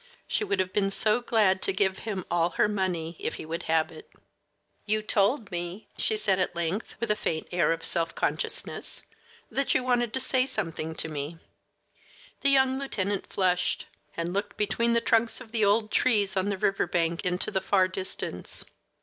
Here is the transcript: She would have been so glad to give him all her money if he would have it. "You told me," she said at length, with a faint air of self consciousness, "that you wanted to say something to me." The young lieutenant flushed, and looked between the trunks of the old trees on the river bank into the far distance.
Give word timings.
She 0.27 0.43
would 0.43 0.59
have 0.59 0.73
been 0.73 0.89
so 0.89 1.21
glad 1.21 1.61
to 1.61 1.71
give 1.71 1.99
him 1.99 2.25
all 2.31 2.49
her 2.57 2.67
money 2.67 3.15
if 3.19 3.35
he 3.35 3.45
would 3.45 3.61
have 3.69 3.91
it. 3.91 4.09
"You 4.87 5.03
told 5.03 5.51
me," 5.51 5.89
she 5.95 6.17
said 6.17 6.39
at 6.39 6.55
length, 6.55 6.95
with 6.99 7.11
a 7.11 7.15
faint 7.15 7.47
air 7.51 7.71
of 7.71 7.85
self 7.85 8.15
consciousness, 8.15 9.03
"that 9.51 9.75
you 9.75 9.83
wanted 9.83 10.11
to 10.13 10.19
say 10.19 10.47
something 10.47 10.95
to 10.95 11.07
me." 11.07 11.37
The 12.41 12.49
young 12.49 12.79
lieutenant 12.79 13.27
flushed, 13.27 13.85
and 14.17 14.33
looked 14.33 14.57
between 14.57 14.93
the 14.93 15.01
trunks 15.01 15.39
of 15.39 15.51
the 15.51 15.63
old 15.63 15.91
trees 15.91 16.35
on 16.35 16.49
the 16.49 16.57
river 16.57 16.87
bank 16.87 17.23
into 17.23 17.51
the 17.51 17.61
far 17.61 17.87
distance. 17.87 18.65